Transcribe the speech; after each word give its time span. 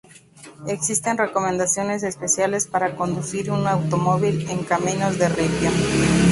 Existen 0.65 1.19
recomendaciones 1.19 2.01
especiales 2.01 2.65
para 2.65 2.95
conducir 2.95 3.51
un 3.51 3.67
automóvil 3.67 4.49
en 4.49 4.63
caminos 4.63 5.19
de 5.19 5.29
ripio. 5.29 5.69